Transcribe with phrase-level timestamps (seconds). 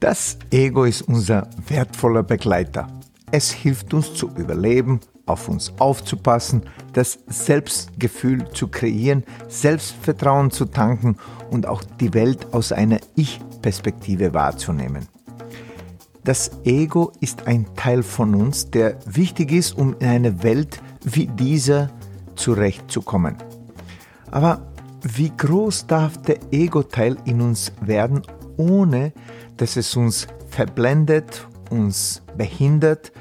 [0.00, 2.86] Das Ego ist unser wertvoller Begleiter.
[3.32, 11.16] Es hilft uns zu überleben, auf uns aufzupassen, das Selbstgefühl zu kreieren, Selbstvertrauen zu tanken
[11.50, 15.08] und auch die Welt aus einer Ich-Perspektive wahrzunehmen.
[16.22, 21.26] Das Ego ist ein Teil von uns, der wichtig ist, um in eine Welt wie
[21.26, 21.90] diese
[22.36, 23.36] zurechtzukommen.
[24.30, 24.62] Aber
[25.02, 28.22] wie groß darf der Ego-Teil in uns werden,
[28.58, 29.12] ohne
[29.56, 33.12] dass es uns verblendet, uns behindert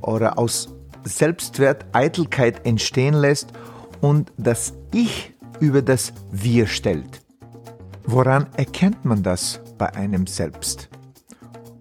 [0.00, 0.68] oder aus
[1.04, 3.52] Selbstwert Eitelkeit entstehen lässt
[4.00, 7.20] und das Ich über das Wir stellt.
[8.06, 10.88] Woran erkennt man das bei einem selbst?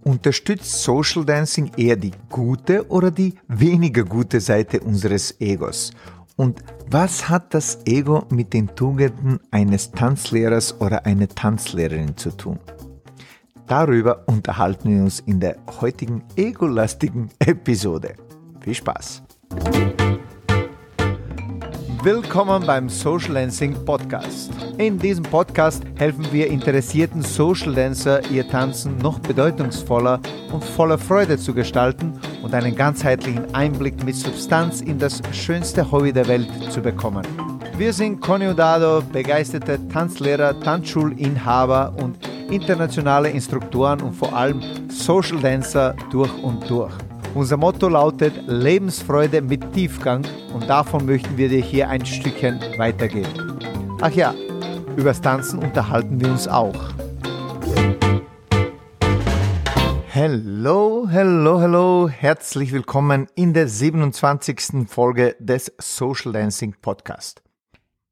[0.03, 5.91] Unterstützt Social Dancing eher die gute oder die weniger gute Seite unseres Egos?
[6.35, 12.59] Und was hat das Ego mit den Tugenden eines Tanzlehrers oder einer Tanzlehrerin zu tun?
[13.67, 18.15] Darüber unterhalten wir uns in der heutigen egolastigen Episode.
[18.59, 19.23] Viel Spaß!
[22.03, 24.51] Willkommen beim Social Dancing Podcast.
[24.77, 30.19] In diesem Podcast helfen wir interessierten Social Dancer, ihr Tanzen noch bedeutungsvoller
[30.51, 36.11] und voller Freude zu gestalten und einen ganzheitlichen Einblick mit Substanz in das schönste Hobby
[36.11, 37.25] der Welt zu bekommen.
[37.77, 42.17] Wir sind Conny Dado, begeisterte Tanzlehrer, Tanzschulinhaber und
[42.49, 46.93] internationale Instruktoren und vor allem Social Dancer durch und durch.
[47.35, 53.57] Unser Motto lautet Lebensfreude mit Tiefgang und davon möchten wir dir hier ein Stückchen weitergeben.
[54.01, 54.33] Ach ja,
[54.95, 56.93] übers Tanzen unterhalten wir uns auch.
[60.07, 64.87] Hello, hello, hello, herzlich willkommen in der 27.
[64.87, 67.42] Folge des Social Dancing Podcast.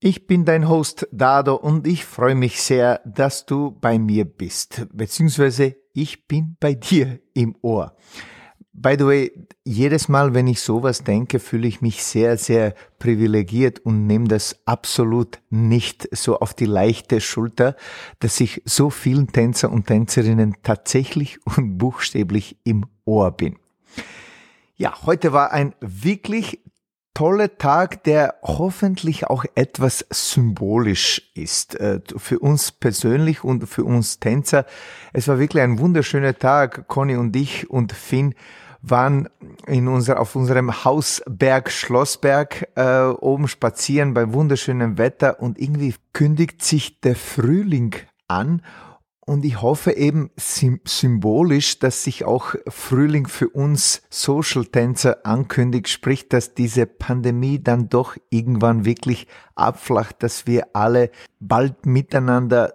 [0.04, 4.88] Ich bin dein Host Dado und ich freue mich sehr, dass du bei mir bist,
[4.92, 7.96] beziehungsweise ich bin bei dir im Ohr.
[8.74, 9.32] By the way,
[9.64, 14.56] jedes Mal, wenn ich sowas denke, fühle ich mich sehr, sehr privilegiert und nehme das
[14.66, 17.76] absolut nicht so auf die leichte Schulter,
[18.18, 23.60] dass ich so vielen Tänzer und Tänzerinnen tatsächlich und buchstäblich im Ohr bin.
[24.78, 26.60] Ja, heute war ein wirklich
[27.14, 34.20] toller Tag, der hoffentlich auch etwas symbolisch ist äh, für uns persönlich und für uns
[34.20, 34.66] Tänzer.
[35.14, 36.88] Es war wirklich ein wunderschöner Tag.
[36.88, 38.36] Conny und ich und Finn
[38.82, 39.30] waren
[39.68, 46.64] in unser, auf unserem Hausberg Schlossberg äh, oben spazieren bei wunderschönem Wetter und irgendwie kündigt
[46.64, 47.96] sich der Frühling
[48.28, 48.62] an
[49.32, 56.54] und ich hoffe eben symbolisch, dass sich auch Frühling für uns Social-Tänzer ankündigt, sprich, dass
[56.54, 62.74] diese Pandemie dann doch irgendwann wirklich abflacht, dass wir alle bald miteinander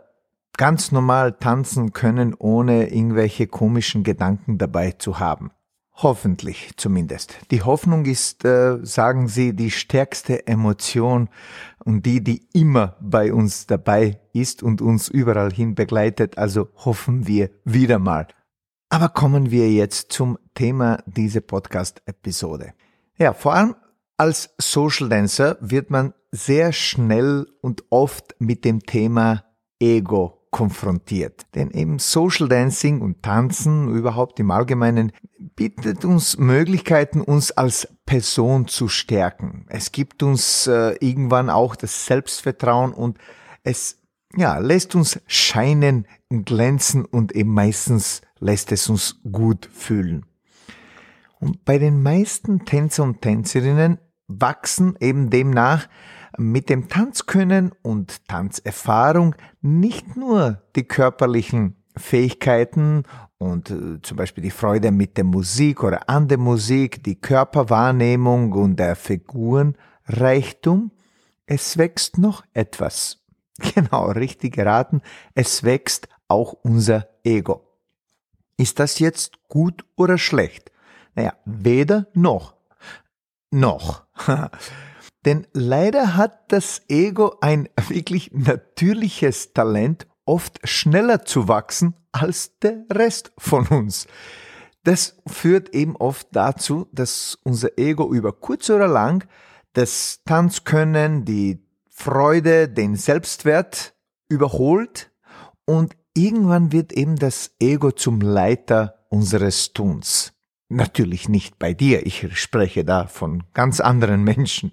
[0.56, 5.50] ganz normal tanzen können, ohne irgendwelche komischen Gedanken dabei zu haben.
[5.98, 7.38] Hoffentlich zumindest.
[7.50, 11.30] Die Hoffnung ist, äh, sagen Sie, die stärkste Emotion
[11.84, 16.36] und die, die immer bei uns dabei ist und uns überall hin begleitet.
[16.36, 18.28] Also hoffen wir wieder mal.
[18.90, 22.74] Aber kommen wir jetzt zum Thema dieser Podcast-Episode.
[23.16, 23.74] Ja, vor allem
[24.18, 29.44] als Social Dancer wird man sehr schnell und oft mit dem Thema
[29.80, 31.46] Ego konfrontiert.
[31.54, 35.12] Denn eben Social Dancing und Tanzen überhaupt im Allgemeinen
[35.56, 39.66] bietet uns Möglichkeiten, uns als Person zu stärken.
[39.68, 43.18] Es gibt uns äh, irgendwann auch das Selbstvertrauen und
[43.64, 43.98] es
[44.36, 50.26] ja, lässt uns scheinen, glänzen und eben meistens lässt es uns gut fühlen.
[51.38, 55.88] Und bei den meisten Tänzer und Tänzerinnen wachsen eben demnach
[56.38, 63.04] mit dem Tanzkönnen und Tanzerfahrung nicht nur die körperlichen Fähigkeiten
[63.38, 68.52] und äh, zum Beispiel die Freude mit der Musik oder an der Musik, die Körperwahrnehmung
[68.52, 70.90] und der Figurenreichtum,
[71.46, 73.22] es wächst noch etwas.
[73.74, 75.00] Genau, richtig geraten,
[75.34, 77.66] es wächst auch unser Ego.
[78.58, 80.70] Ist das jetzt gut oder schlecht?
[81.14, 82.54] Naja, weder noch.
[83.50, 84.04] Noch.
[85.24, 92.84] Denn leider hat das Ego ein wirklich natürliches Talent, oft schneller zu wachsen als der
[92.92, 94.06] Rest von uns.
[94.84, 99.26] Das führt eben oft dazu, dass unser Ego über kurz oder lang
[99.72, 103.94] das Tanzkönnen, die Freude, den Selbstwert
[104.28, 105.10] überholt
[105.64, 110.32] und irgendwann wird eben das Ego zum Leiter unseres Tuns.
[110.68, 114.72] Natürlich nicht bei dir, ich spreche da von ganz anderen Menschen.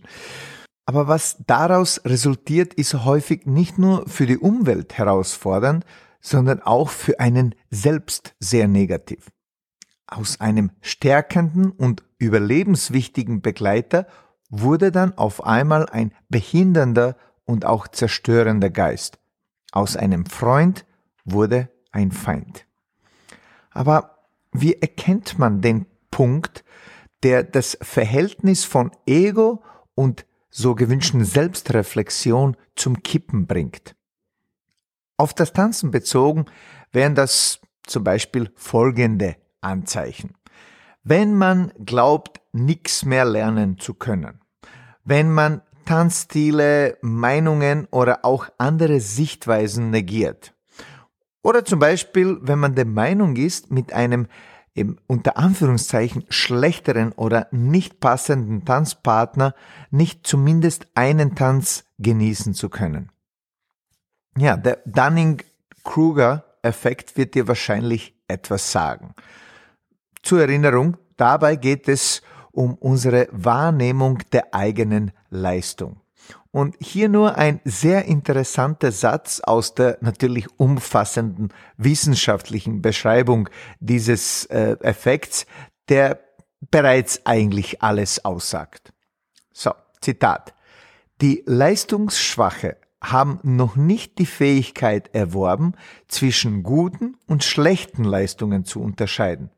[0.85, 5.85] Aber was daraus resultiert, ist häufig nicht nur für die Umwelt herausfordernd,
[6.19, 9.31] sondern auch für einen selbst sehr negativ.
[10.07, 14.07] Aus einem stärkenden und überlebenswichtigen Begleiter
[14.49, 17.15] wurde dann auf einmal ein behindernder
[17.45, 19.19] und auch zerstörender Geist.
[19.71, 20.85] Aus einem Freund
[21.25, 22.65] wurde ein Feind.
[23.71, 24.19] Aber
[24.51, 26.63] wie erkennt man den Punkt,
[27.23, 29.63] der das Verhältnis von Ego
[29.95, 33.95] und so gewünschten Selbstreflexion zum Kippen bringt?
[35.17, 36.45] Auf das Tanzen bezogen
[36.91, 40.35] wären das zum Beispiel folgende Anzeichen.
[41.03, 44.39] Wenn man glaubt, nichts mehr lernen zu können,
[45.03, 50.53] wenn man Tanzstile, Meinungen oder auch andere Sichtweisen negiert,
[51.41, 54.27] oder zum Beispiel, wenn man der Meinung ist, mit einem
[54.73, 59.53] im unter Anführungszeichen schlechteren oder nicht passenden Tanzpartner
[59.91, 63.11] nicht zumindest einen Tanz genießen zu können.
[64.37, 69.13] Ja, der Dunning-Kruger-Effekt wird dir wahrscheinlich etwas sagen.
[70.23, 76.02] Zur Erinnerung, dabei geht es um unsere Wahrnehmung der eigenen Leistung.
[76.51, 83.49] Und hier nur ein sehr interessanter Satz aus der natürlich umfassenden wissenschaftlichen Beschreibung
[83.79, 85.47] dieses äh, Effekts,
[85.89, 86.19] der
[86.69, 88.93] bereits eigentlich alles aussagt.
[89.51, 89.71] So,
[90.01, 90.53] Zitat.
[91.21, 95.73] Die Leistungsschwache haben noch nicht die Fähigkeit erworben,
[96.07, 99.49] zwischen guten und schlechten Leistungen zu unterscheiden.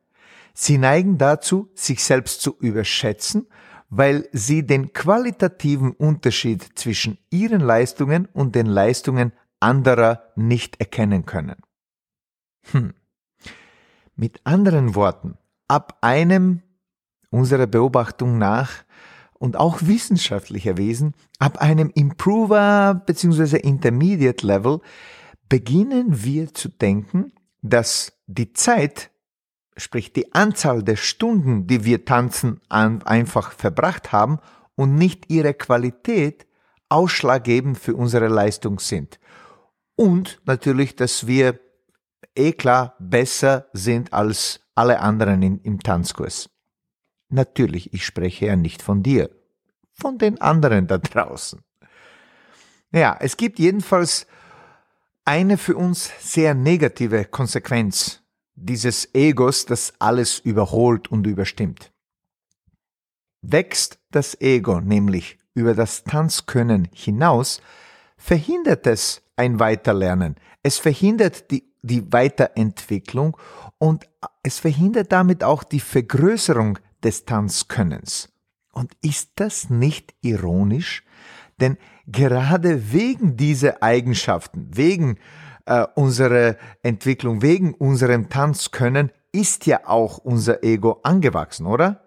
[0.54, 3.48] Sie neigen dazu, sich selbst zu überschätzen
[3.90, 11.58] weil sie den qualitativen Unterschied zwischen ihren Leistungen und den Leistungen anderer nicht erkennen können.
[12.72, 12.94] Hm.
[14.16, 15.38] Mit anderen Worten,
[15.68, 16.62] ab einem
[17.30, 18.84] unserer Beobachtung nach
[19.34, 23.58] und auch wissenschaftlich erwiesen, ab einem Improver bzw.
[23.58, 24.80] Intermediate Level
[25.50, 29.12] beginnen wir zu denken, dass die Zeit
[29.77, 34.39] sprich die Anzahl der Stunden, die wir tanzen, einfach verbracht haben
[34.75, 36.45] und nicht ihre Qualität
[36.89, 39.19] ausschlaggebend für unsere Leistung sind.
[39.95, 41.60] Und natürlich, dass wir
[42.36, 46.50] eh klar besser sind als alle anderen in, im Tanzkurs.
[47.30, 49.30] Natürlich, ich spreche ja nicht von dir,
[49.92, 51.62] von den anderen da draußen.
[52.92, 54.28] Ja, es gibt jedenfalls
[55.24, 58.21] eine für uns sehr negative Konsequenz
[58.56, 61.92] dieses Egos, das alles überholt und überstimmt.
[63.42, 67.62] Wächst das Ego nämlich über das Tanzkönnen hinaus,
[68.18, 70.36] verhindert es ein Weiterlernen.
[70.63, 73.38] Es verhindert die, die Weiterentwicklung
[73.78, 74.07] und
[74.42, 78.30] es verhindert damit auch die Vergrößerung des Tanzkönnens.
[78.72, 81.04] Und ist das nicht ironisch?
[81.60, 85.18] Denn gerade wegen dieser Eigenschaften, wegen
[85.66, 92.02] äh, unsere Entwicklung, wegen unserem Tanzkönnen, ist ja auch unser Ego angewachsen, oder?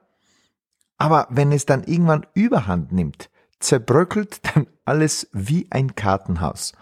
[0.96, 6.72] Aber wenn es dann irgendwann überhand nimmt, zerbröckelt dann alles wie ein Kartenhaus.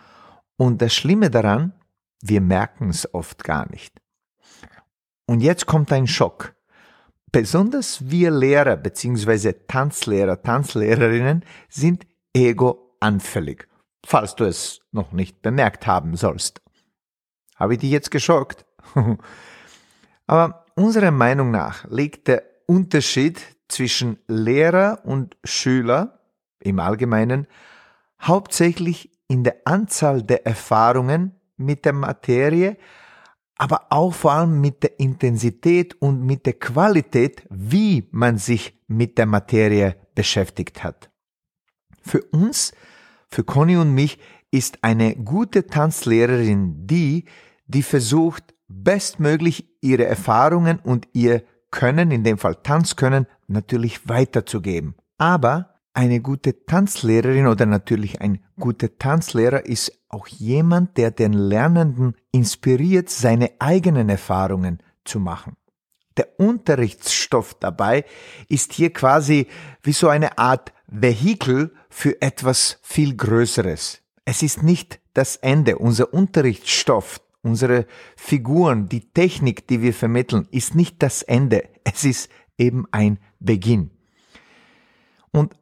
[0.56, 1.73] Und das Schlimme daran,
[2.23, 4.00] wir merken es oft gar nicht.
[5.26, 6.55] Und jetzt kommt ein Schock.
[7.32, 9.52] Besonders wir Lehrer bzw.
[9.67, 13.67] Tanzlehrer, Tanzlehrerinnen sind ego-anfällig,
[14.06, 16.62] falls du es noch nicht bemerkt haben sollst.
[17.56, 18.64] Habe ich dich jetzt geschockt?
[20.26, 26.20] Aber unserer Meinung nach liegt der Unterschied zwischen Lehrer und Schüler
[26.60, 27.46] im Allgemeinen
[28.20, 32.76] hauptsächlich in der Anzahl der Erfahrungen mit der Materie,
[33.56, 39.18] aber auch vor allem mit der Intensität und mit der Qualität, wie man sich mit
[39.18, 41.10] der Materie beschäftigt hat.
[42.02, 42.72] Für uns,
[43.28, 44.18] für Conny und mich,
[44.50, 47.25] ist eine gute Tanzlehrerin die,
[47.66, 54.94] die versucht, bestmöglich ihre Erfahrungen und ihr Können, in dem Fall Tanzkönnen, natürlich weiterzugeben.
[55.18, 62.16] Aber eine gute Tanzlehrerin oder natürlich ein guter Tanzlehrer ist auch jemand, der den Lernenden
[62.32, 65.56] inspiriert, seine eigenen Erfahrungen zu machen.
[66.16, 68.04] Der Unterrichtsstoff dabei
[68.49, 69.49] ist hier quasi
[69.82, 74.00] wie so eine Art Vehikel für etwas viel Größeres.
[74.25, 75.78] Es ist nicht das Ende.
[75.78, 77.86] Unser Unterrichtsstoff, unsere
[78.16, 81.68] Figuren, die Technik, die wir vermitteln, ist nicht das Ende.
[81.84, 83.90] Es ist eben ein Beginn.
[85.30, 85.54] Und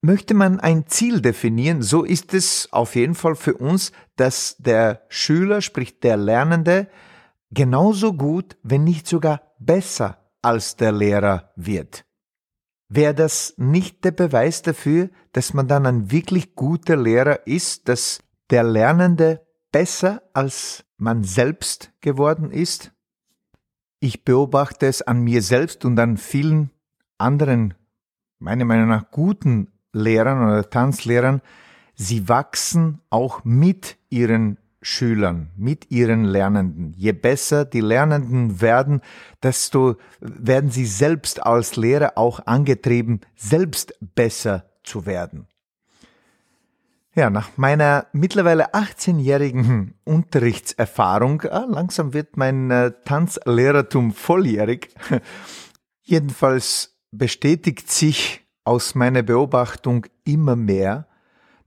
[0.00, 5.02] möchte man ein Ziel definieren, so ist es auf jeden Fall für uns, dass der
[5.08, 6.88] Schüler, sprich der Lernende,
[7.50, 12.04] genauso gut, wenn nicht sogar besser als der Lehrer wird.
[12.88, 18.20] Wäre das nicht der Beweis dafür, dass man dann ein wirklich guter Lehrer ist, dass
[18.50, 19.40] der Lernende
[19.72, 22.90] besser als man selbst geworden ist.
[24.00, 26.70] Ich beobachte es an mir selbst und an vielen
[27.18, 27.74] anderen,
[28.40, 31.40] meiner Meinung nach guten Lehrern oder Tanzlehrern.
[31.94, 36.92] Sie wachsen auch mit ihren Schülern, mit ihren Lernenden.
[36.96, 39.00] Je besser die Lernenden werden,
[39.42, 45.46] desto werden sie selbst als Lehrer auch angetrieben, selbst besser zu werden.
[47.16, 54.92] Ja, nach meiner mittlerweile 18-jährigen Unterrichtserfahrung, ah, langsam wird mein äh, Tanzlehrertum volljährig,
[56.02, 61.06] jedenfalls bestätigt sich aus meiner Beobachtung immer mehr,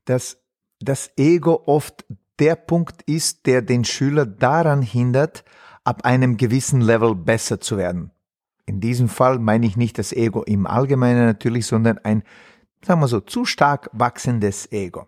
[0.04, 0.38] dass
[0.82, 2.06] das Ego oft
[2.40, 5.46] der Punkt ist, der den Schüler daran hindert,
[5.86, 8.12] ab einem gewissen Level besser zu werden.
[8.66, 12.24] In diesem Fall meine ich nicht das Ego im Allgemeinen natürlich, sondern ein,
[12.86, 15.08] sagen wir so, zu stark wachsendes Ego.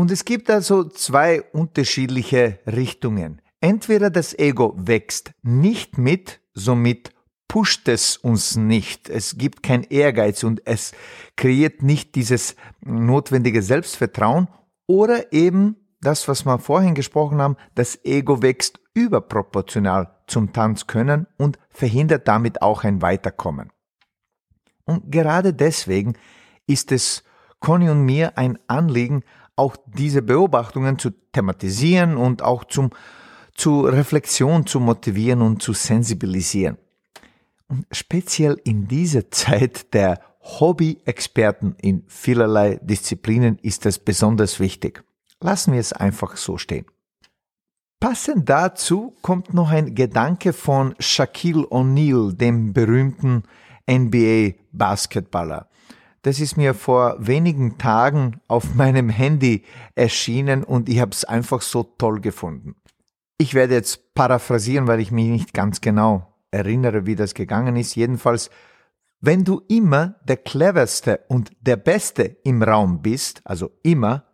[0.00, 3.42] Und es gibt also zwei unterschiedliche Richtungen.
[3.60, 7.12] Entweder das Ego wächst nicht mit, somit
[7.48, 9.10] pusht es uns nicht.
[9.10, 10.92] Es gibt kein Ehrgeiz und es
[11.36, 14.48] kreiert nicht dieses notwendige Selbstvertrauen
[14.86, 21.58] oder eben das, was wir vorhin gesprochen haben, das Ego wächst überproportional zum Tanzkönnen und
[21.68, 23.70] verhindert damit auch ein Weiterkommen.
[24.86, 26.14] Und gerade deswegen
[26.66, 27.22] ist es
[27.60, 29.22] Conny und mir ein Anliegen,
[29.60, 32.90] auch diese Beobachtungen zu thematisieren und auch zum,
[33.54, 36.78] zu Reflexion zu motivieren und zu sensibilisieren.
[37.68, 45.04] Und speziell in dieser Zeit der Hobby-Experten in vielerlei Disziplinen ist das besonders wichtig.
[45.40, 46.86] Lassen wir es einfach so stehen.
[48.00, 53.42] Passend dazu kommt noch ein Gedanke von Shaquille O'Neal, dem berühmten
[53.86, 55.69] NBA-Basketballer.
[56.22, 61.62] Das ist mir vor wenigen Tagen auf meinem Handy erschienen und ich habe es einfach
[61.62, 62.76] so toll gefunden.
[63.38, 67.94] Ich werde jetzt paraphrasieren, weil ich mich nicht ganz genau erinnere, wie das gegangen ist.
[67.94, 68.50] Jedenfalls
[69.22, 74.24] wenn du immer der cleverste und der Beste im Raum bist, also immer,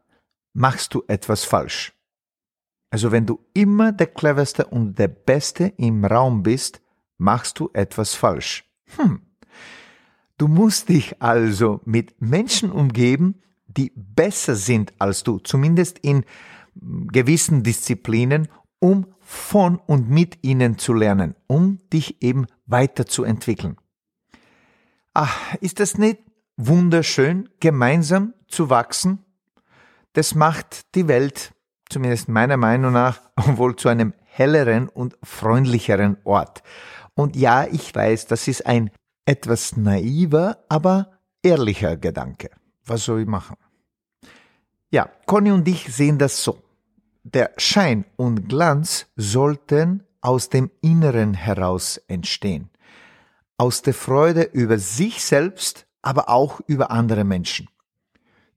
[0.53, 1.93] machst du etwas falsch.
[2.91, 6.81] Also wenn du immer der cleverste und der Beste im Raum bist,
[7.19, 8.65] machst du etwas falsch.
[8.97, 9.26] Hm.
[10.39, 16.25] Du musst dich also mit Menschen umgeben, die besser sind als du, zumindest in
[16.75, 23.77] gewissen Disziplinen, um von und mit ihnen zu lernen, um dich eben weiterzuentwickeln.
[25.15, 26.19] Ach, ist das nicht
[26.57, 29.25] wunderschön, gemeinsam zu wachsen?
[30.13, 31.53] Das macht die Welt,
[31.89, 36.63] zumindest meiner Meinung nach, wohl zu einem helleren und freundlicheren Ort.
[37.15, 38.91] Und ja, ich weiß, das ist ein
[39.27, 42.51] etwas naiver, aber ehrlicher Gedanke.
[42.87, 43.57] Was soll ich machen?
[44.91, 46.63] Ja, Conny und ich sehen das so.
[47.25, 52.71] Der Schein und Glanz sollten aus dem Inneren heraus entstehen
[53.59, 57.69] aus der Freude über sich selbst, aber auch über andere Menschen.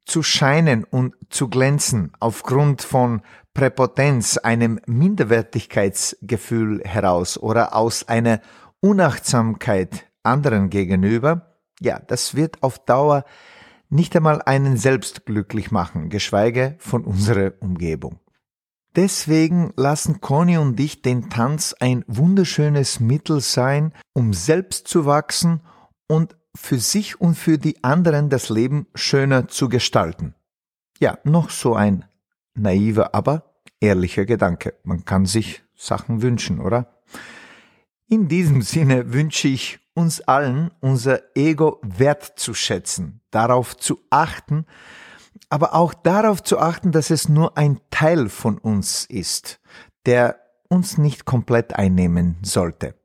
[0.05, 3.21] Zu scheinen und zu glänzen aufgrund von
[3.53, 8.41] Präpotenz, einem Minderwertigkeitsgefühl heraus oder aus einer
[8.79, 13.25] Unachtsamkeit anderen gegenüber, ja, das wird auf Dauer
[13.89, 18.19] nicht einmal einen selbst glücklich machen, geschweige von unserer Umgebung.
[18.95, 25.61] Deswegen lassen Conny und ich den Tanz ein wunderschönes Mittel sein, um selbst zu wachsen
[26.07, 30.33] und für sich und für die anderen das Leben schöner zu gestalten.
[30.99, 32.05] Ja, noch so ein
[32.55, 34.73] naiver, aber ehrlicher Gedanke.
[34.83, 37.01] Man kann sich Sachen wünschen, oder?
[38.07, 44.65] In diesem Sinne wünsche ich uns allen, unser Ego wertzuschätzen, darauf zu achten,
[45.49, 49.59] aber auch darauf zu achten, dass es nur ein Teil von uns ist,
[50.05, 50.39] der
[50.69, 52.95] uns nicht komplett einnehmen sollte.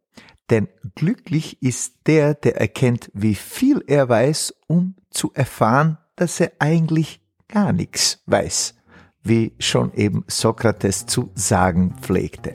[0.51, 6.53] Denn glücklich ist der, der erkennt, wie viel er weiß, um zu erfahren, dass er
[6.61, 8.75] eigentlich gar nichts weiß,
[9.25, 12.55] wie schon eben Sokrates zu sagen pflegte.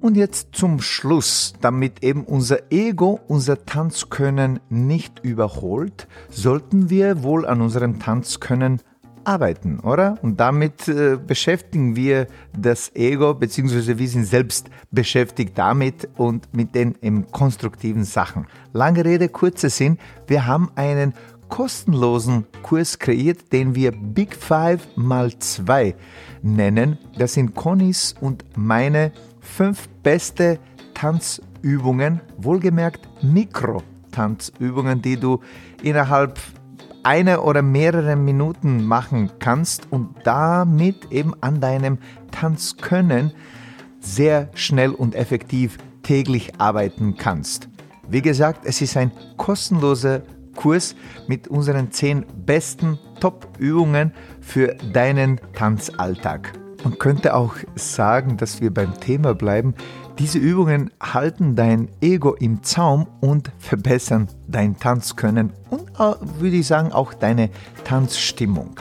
[0.00, 7.46] Und jetzt zum Schluss, damit eben unser Ego unser Tanzkönnen nicht überholt, sollten wir wohl
[7.46, 8.80] an unserem Tanzkönnen
[9.24, 10.18] arbeiten, oder?
[10.22, 12.28] Und damit äh, beschäftigen wir
[12.58, 18.46] das Ego, beziehungsweise wir sind selbst beschäftigt damit und mit den im konstruktiven Sachen.
[18.72, 21.12] Lange Rede, kurzer Sinn, wir haben einen
[21.50, 25.94] kostenlosen Kurs kreiert, den wir Big Five mal zwei
[26.42, 26.96] nennen.
[27.18, 29.12] Das sind Connys und meine
[29.50, 30.58] fünf beste
[30.94, 35.40] Tanzübungen, wohlgemerkt Mikro-Tanzübungen, die du
[35.82, 36.38] innerhalb
[37.02, 41.98] eine oder mehrere Minuten machen kannst und damit eben an deinem
[42.30, 43.32] Tanzkönnen
[44.00, 47.68] sehr schnell und effektiv täglich arbeiten kannst.
[48.08, 50.22] Wie gesagt, es ist ein kostenloser
[50.56, 50.94] Kurs
[51.26, 56.52] mit unseren zehn besten Top-Übungen für deinen Tanzalltag.
[56.84, 59.74] Man könnte auch sagen, dass wir beim Thema bleiben.
[60.18, 66.66] Diese Übungen halten dein Ego im Zaum und verbessern dein Tanzkönnen und äh, würde ich
[66.66, 67.50] sagen auch deine
[67.84, 68.76] Tanzstimmung.